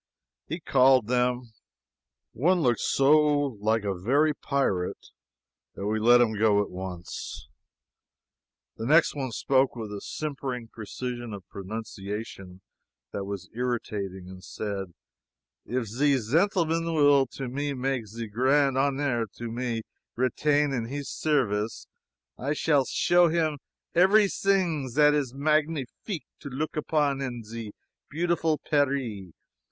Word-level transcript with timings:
He 0.47 0.59
called 0.59 1.05
them. 1.05 1.51
One 2.31 2.61
looked 2.61 2.79
so 2.79 3.19
like 3.59 3.83
a 3.83 3.93
very 3.93 4.33
pirate 4.33 5.09
that 5.75 5.85
we 5.85 5.99
let 5.99 6.19
him 6.21 6.33
go 6.39 6.59
at 6.63 6.71
once. 6.71 7.47
The 8.77 8.87
next 8.87 9.13
one 9.13 9.29
spoke 9.31 9.75
with 9.75 9.93
a 9.93 10.01
simpering 10.01 10.69
precision 10.69 11.33
of 11.35 11.47
pronunciation 11.49 12.61
that 13.11 13.25
was 13.25 13.47
irritating 13.53 14.27
and 14.27 14.43
said: 14.43 14.95
"If 15.67 15.85
ze 15.85 16.15
zhentlemans 16.15 16.91
will 16.91 17.27
to 17.37 17.47
me 17.47 17.73
make 17.75 18.07
ze 18.07 18.25
grande 18.25 18.77
honneur 18.77 19.27
to 19.35 19.51
me 19.51 19.83
rattain 20.17 20.73
in 20.75 20.85
hees 20.87 21.09
serveece, 21.09 21.85
I 22.39 22.53
shall 22.53 22.85
show 22.85 23.27
to 23.29 23.33
him 23.35 23.59
every 23.93 24.27
sing 24.27 24.89
zat 24.89 25.13
is 25.13 25.35
magnifique 25.35 26.25
to 26.39 26.49
look 26.49 26.75
upon 26.75 27.21
in 27.21 27.43
ze 27.43 27.73
beautiful 28.09 28.57
Parree. 28.57 29.33